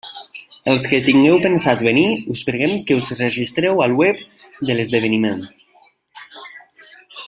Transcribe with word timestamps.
Els 0.71 0.85
que 0.93 0.99
tingueu 1.07 1.35
pensat 1.43 1.83
venir 1.89 2.07
us 2.35 2.41
preguem 2.49 2.75
que 2.89 2.99
us 3.03 3.11
registreu 3.21 3.87
al 3.87 3.95
web 4.03 4.27
de 4.71 4.79
l'esdeveniment. 4.81 5.49